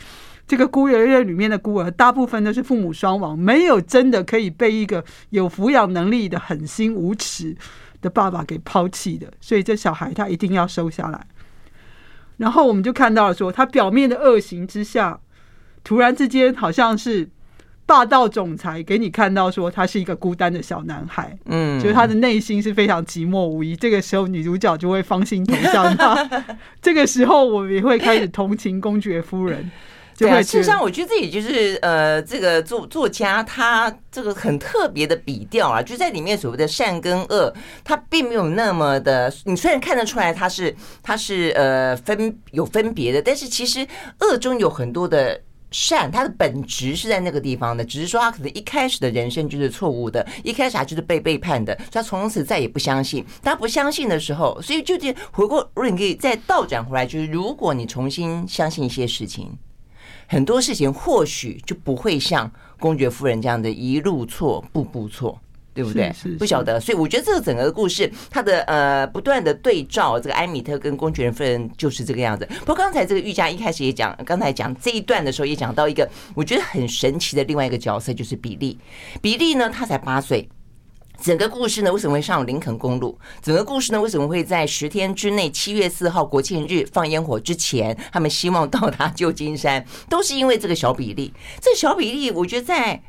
[0.47, 7.57] 这个孤儿院里面的孤儿大部分都是父母双亡，没有真的可以被一个有抚养能力的狠心无耻
[8.01, 11.27] 的爸爸给抛弃的，所以这小孩他一定要收下来。
[12.37, 15.21] 然后我们就看到了说，他表面的恶行之下，
[15.85, 17.29] 突然之间好像是。
[17.87, 23.75] 霸道总裁给你看到说他是一个孤单的小男孩，嗯，就是他的内心是非常寂寞无依。
[23.75, 26.47] 这个时候女主角就会芳心投向他，
[26.81, 29.69] 这个时候我们也会开始同情公爵夫人。
[30.21, 37.53] 对啊，事实上我觉得这也就是呃，这个作作家他这个很特别的笔调啊，就在里面所谓的善跟恶，
[37.83, 39.33] 他并没有那么的。
[39.45, 43.87] 你虽然看得出来他是他是呃分有分别的，但是其实
[44.21, 45.41] 恶中有很多的。
[45.73, 53.25] 善，他的本质是在那个地方的，只是说他可能一开始的人生就是错误的，一开始他就是被背叛的，所以他从此再也不相信。
[53.41, 59.57] 当他不相信的时候，所以就这回过，如果你可以再倒转回来，就是如果你重新相信一些事情，
[60.31, 65.39] 很多事情或许就不会像公爵夫人这样的一路错，步步错。
[65.73, 66.13] 对不对？
[66.37, 72.47] 不晓得，所以我觉得这个整个故事，它的呃不断的对照，这个埃米特跟公爵夫人就是这个样子。
[72.61, 78.77] 不过刚才这个玉佳一开始也讲，刚才讲这一段的时候也讲到一个我觉得很神奇的另外一个角色，就是比利。
[79.23, 80.47] 比利呢，他才八岁。
[81.21, 83.19] 整个故事呢，为什么会上林肯公路？
[83.43, 91.33] 整个故事呢，为什么会在十天之内，七月四号国庆日放烟火之前，他们希望到达旧金山，都是因为这个小比例。
[91.61, 93.03] 这个小比例，我觉得在。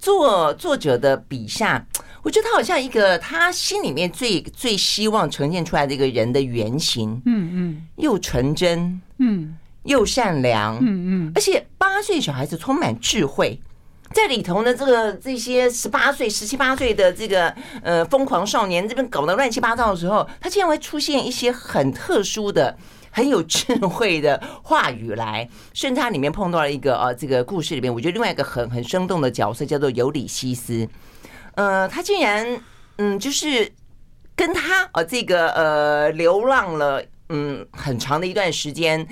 [0.00, 1.84] 作作者的笔下，
[2.22, 13.60] 我觉得他好像一个他心里面最最希望呈现出来的一个人的原型，嗯嗯，又纯真，嗯，又善良，嗯嗯，而且八岁小孩子充满智慧，
[14.12, 22.76] 在里头呢，这个这些十八岁、十七八岁的这个呃疯狂少年这边搞得乱七八糟的时候，他竟然会出现一些很特殊的
[23.10, 25.48] 很有智慧的话语来。
[25.74, 30.88] 甚至他里面碰到了一个呃，这个故事里面，我觉得另外一个很很生动的角色叫做尤里西斯。
[31.54, 32.60] 呃，他竟然
[32.96, 33.70] 嗯，就是
[34.34, 39.06] 跟他呃这个呃流浪了嗯很长的一段时间。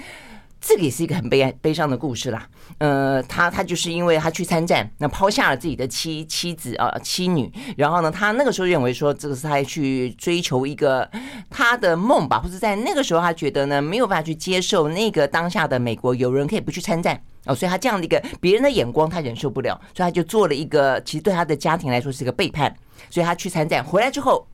[0.58, 2.48] 这个也是一个很悲哀悲伤的故事啦。
[2.78, 11.10] 呃，他他就是因为他去参战，那抛下了自己的妻妻子啊、妻女，然后呢，他那个时候认为说这个是他去追求一个
[11.48, 22.76] 他的梦吧，或者在那个时候他觉得呢没有办法去接受那个当下的美国有人可以不去参战哦，所以他这样的一个别人的眼光他忍受不了，所以他就做了一个其实对他的家庭来说是一个背叛，
[23.08, 24.46] 所以他去参战回来之后，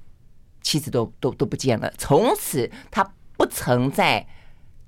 [0.62, 3.02] 妻子都都都不见了，从此他
[3.36, 4.24] 不曾再。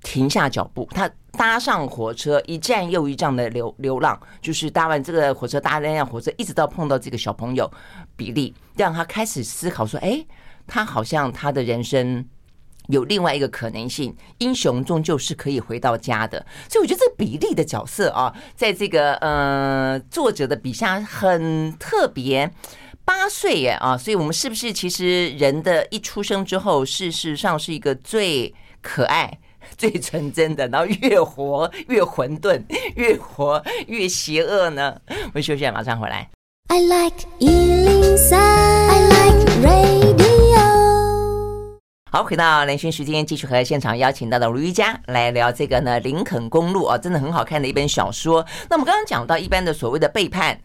[0.03, 7.71] 停下脚步，他搭上火车，一站又一站的流流浪，就是搭完这个火车，搭那辆火车，一直到碰到这个小朋友
[8.15, 10.25] 比利，让他开始思考说：“哎，
[10.65, 12.25] 他好像他的人生
[12.87, 22.51] 有另外一个可能性，英雄终究是可以回到家的。”所以我觉得这个比利的角色啊，在这个呃作者的笔下很特别，
[23.03, 29.39] 八岁耶啊，所以我们是不是其实人的一出生之后，事实上是一个最可爱。
[29.77, 32.61] 最纯真的，然后越活越混沌，
[32.95, 34.95] 越活越邪恶呢？
[35.07, 36.29] 我们休息，马上回来。
[36.67, 40.25] I like 103, I like radio。
[42.11, 48.45] 好，回到连线时间，继续和现场邀请到的卢瑜伽来聊这个呢，《林肯公路》啊，真的很好看的一本小说。
[48.69, 50.57] 那我们刚刚讲到一般的所谓的背叛。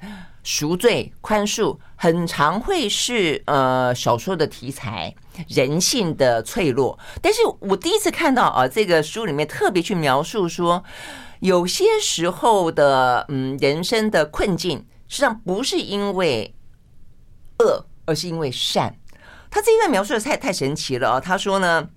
[0.43, 5.15] 赎罪、宽恕，很常会是呃小说的题材，
[5.49, 6.99] 人性的脆弱。
[7.21, 10.83] 但是我第一次看到啊，这个书里面特别去描述说，
[11.41, 16.55] 有些时候的嗯人生的困境，实际上不是因为
[17.59, 18.97] 恶，而是因为善。
[19.51, 21.21] 他这一段描述的太太神奇了啊！
[21.21, 21.89] 他说呢。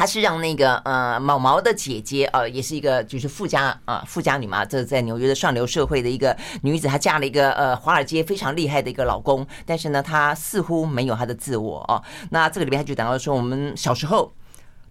[0.00, 12.02] 他是让那个呃毛毛的姐姐呃，也是一个就是富家啊、富家女嘛，这在纽约的上流社会的一个女子，她嫁了一个呃华尔街非常厉害的一个老公，但是呢，她似乎没有她的自我哦。
[12.30, 14.32] 那这个里面他就讲到说，我们小时候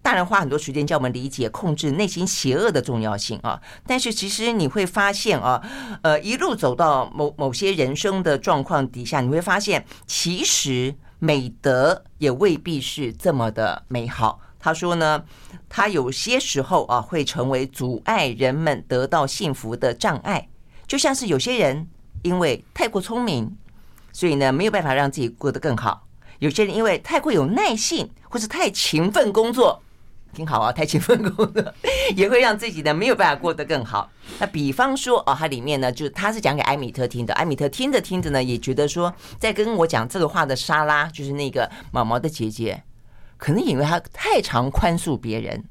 [0.00, 5.60] 大人花很多时间教我们理解控制内心邪恶的重要性啊，但是其实你会发现啊，
[6.02, 14.38] 呃一路走到某某些人生的状况底下，你会发现其实美德也未必是这么的美好。
[14.60, 15.24] 他说呢，
[15.68, 20.48] 他有些时候啊会成为阻碍人们得到幸福的障碍，
[20.86, 21.88] 就像是有些人
[22.22, 23.56] 因为太过聪明，
[24.12, 26.06] 所以呢没有办法让自己过得更好；
[26.40, 29.80] 有些人因为太过有耐性，或是太勤奋工作，
[30.34, 31.74] 挺好啊，太勤奋工作
[32.14, 34.10] 也会让自己呢没有办法过得更好。
[34.38, 42.82] 那比方说哦，他里面呢就他是讲给艾米特听的，艾米特听着听着呢也觉得说，在跟我讲这个话的莎拉，就是那个毛毛的姐姐。
[43.40, 45.64] 可能因为她太常宽恕别人，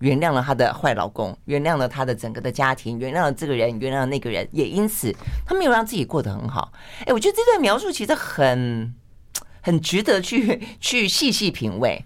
[0.00, 5.10] 原谅了她的坏老公，原谅了她的整个的家庭，原谅了这个人，原谅了那个人，也因此
[5.46, 6.70] 她没有让自己过得很好。
[7.06, 8.94] 哎，我觉得这段描述其实很
[9.62, 12.04] 很值得去 去细细品味。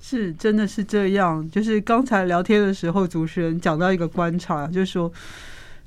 [0.00, 1.50] 是，真的是这样。
[1.50, 5.12] 就是刚才聊天的时候，主持人讲到一个观察，就是说，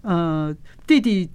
[0.02, 0.54] 呃，
[0.86, 1.30] 弟弟。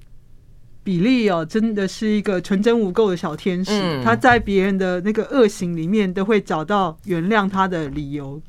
[0.86, 3.72] 比利哦，真的是一个纯真无垢的小天使。
[3.72, 8.40] 嗯、他在别人的那个恶行里面，都会找到原谅他的理由。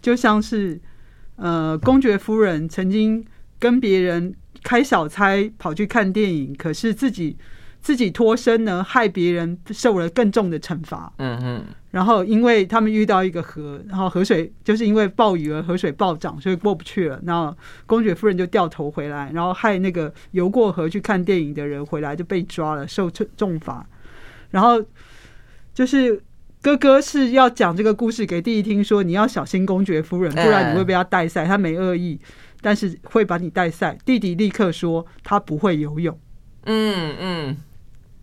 [0.00, 0.80] 就像是，
[1.36, 3.22] 呃，公爵夫人曾经
[3.58, 7.36] 跟别人开小差，跑去看电影，可是自己。
[7.80, 11.12] 自己脱身呢，害别人受了更重的惩罚。
[11.18, 11.64] 嗯嗯。
[11.90, 17.18] 然后，因为他们遇到一个河，然后河水就是因为暴雨而河水暴涨，所以过不去了。
[17.24, 17.56] 然后
[17.86, 23.86] 公爵夫人就掉头回来，然后害那个游过河去看电影的人回来就被抓了，受重罚。
[24.50, 24.84] 然后
[25.72, 26.22] 就是
[26.60, 31.46] 哥哥是要讲这个故事给弟弟听，说你要小心公爵夫人，不然你会被他带赛。
[31.46, 32.20] 他没恶意，
[32.60, 33.96] 但是会把你带赛。
[34.04, 36.18] 弟弟立刻说他不会游泳。
[36.64, 37.56] 嗯嗯。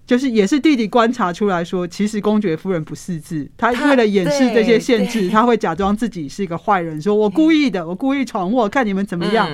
[0.05, 9.49] 就是也是弟弟观察出来说，其实公爵夫人不识字，他为了掩饰这些限制，他会假装自己是一个坏人，说我故意的，我故意闯祸，看你们怎么样。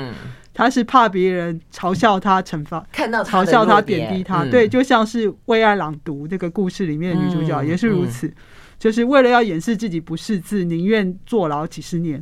[0.53, 4.43] 他是怕别人嘲笑他、惩罚、看到嘲笑他、贬低他。
[4.43, 8.31] 对，就像是《为爱朗读》这个故事里面的女主角也是如此，
[8.77, 12.21] 就是为了要掩饰自己不识字，宁愿坐牢几十年。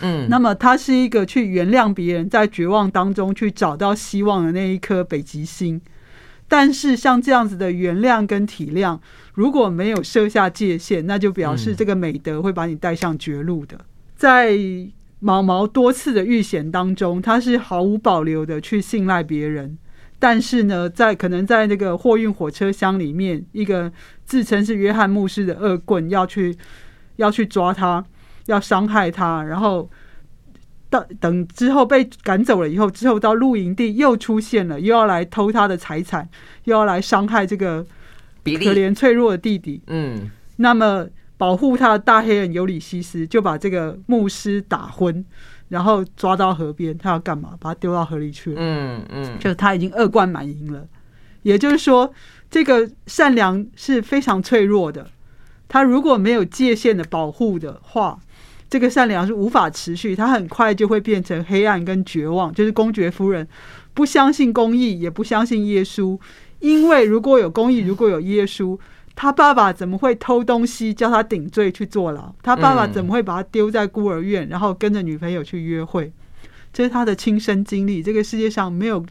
[0.00, 5.78] 嗯，那么他是一个去原谅别人，在绝望当中去找到希望的那一颗北极星。
[6.50, 8.98] 但是像这样子的原谅跟体谅，
[9.34, 13.80] 如果没有设下界限，那就表示这个美德会把你带上绝路的。
[14.16, 14.58] 在
[15.20, 19.78] 毛毛多次的遇险当中，他是毫无保留的去信赖别人。
[20.18, 23.92] 但是呢，在可能在那个货运火车厢里面，一个
[24.24, 26.56] 自称是约翰牧师的恶棍要去
[27.14, 28.04] 要去抓他，
[28.46, 29.88] 要伤害他，然后
[30.90, 36.28] 到等之后被赶走了以后，之后到露营地又出现了，又要来偷他的财产，
[36.64, 37.82] 又要来伤害这个
[38.44, 39.80] 可怜脆弱的弟弟。
[39.86, 41.06] 嗯，那么
[41.38, 45.24] 保护他的大黑人尤里西斯就把这个牧师打昏，
[45.68, 47.56] 然后抓到河边，他要干嘛？
[47.60, 48.56] 把他丢到河里去了。
[48.60, 50.86] 嗯嗯，就他已经恶贯满盈了。
[51.42, 52.12] 也就是说，
[52.50, 55.06] 这个善良是非常脆弱的。
[55.68, 58.18] 他如果没有界限的保护的话，
[58.70, 60.16] 这个善良是无法持续。
[60.16, 62.54] 他很快就会变成黑暗跟绝望。
[62.54, 63.46] 就是公爵夫人
[63.92, 66.18] 不相信公义，也不相信耶稣，
[66.60, 68.78] 因为如果有公义，如果有耶稣，
[69.16, 72.32] 他爸爸怎么会偷东西叫他顶罪去坐牢？
[72.42, 76.12] 他爸爸怎么会把他丢在孤儿院，然后跟着女朋友去约会？
[76.72, 78.02] 这是他的亲身经历。
[78.02, 79.04] 这个世界上没有。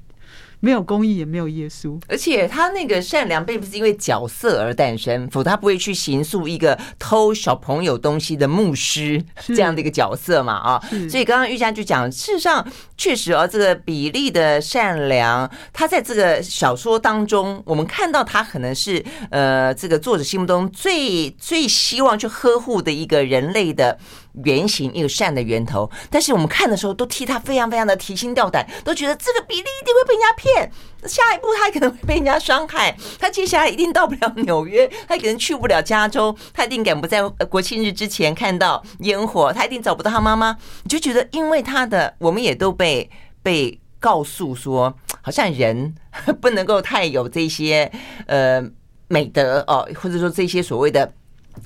[0.60, 2.00] 没有公益，也没有耶稣。
[2.08, 10.54] 而且他那个善良，并不是因为角色而诞生，否则他不会去刑诉一个偷小朋友东西的牧师这样的一个角色嘛？
[10.54, 12.66] 啊，所以刚刚玉佳就讲，事实上
[12.98, 23.98] 确实啊，这个比利的善良，他在这个小说当中，我们看到他可能是呃，这个作者心目中最最希望去呵护的一个人类的。
[24.44, 30.72] 原型一个善的源头，但是我们看的时候都替他非常非常的提心吊胆，都觉得这个比利一定会被人家骗，
[31.10, 40.56] 下一步他可能会被人家伤害，他接下来一定到不了纽约，他可能去不了加州，他一定赶不在国庆日之前看到烟火，他一定找不到他妈妈。
[40.84, 43.10] 你就觉得，因为他的，我们也都被
[43.42, 45.96] 被告诉说，好像人
[46.40, 47.92] 不能够太有这些
[48.28, 48.64] 呃
[49.08, 51.12] 美德哦，或者说这些所谓的。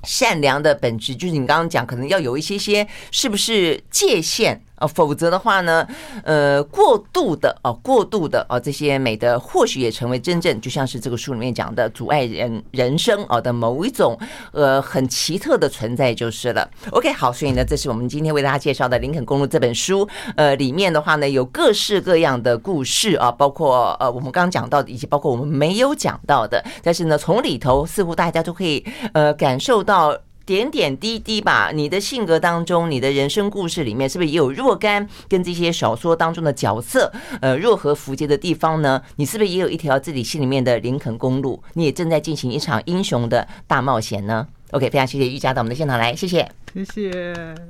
[0.04, 4.62] 善良的本质就是你刚刚讲，可能要有一些些，是不是界限？
[4.88, 5.88] 否则的话呢，
[6.24, 14.18] 呃，过度的哦，过度的哦，这些美德或许也成为真正就像是这个书里面讲的阻碍人人生哦的某一种
[14.52, 16.70] 呃很奇特的存在就是了。
[16.92, 30.18] OK，好，所以呢，这是我们今天为大家介绍的《林肯公路》这本书，呃，里面的话呢有各式各样的故事啊，包括呃我们刚刚讲到的，以及包括我们没有讲到的，但是呢，从里头似乎大家都可以呃感受到。
[30.46, 39.02] 点点滴滴吧，你的性格当中，你的人生故事里面，是不是也有若干跟这些小说当中的角色，呃，若合符节的地方呢？
[39.16, 41.62] 你是不是也有一条自己心里面的林肯公路？
[41.74, 47.64] 你也正在进行一场英雄的大冒险呢？OK，非常谢谢玉佳到我们的现场来，谢谢，谢谢。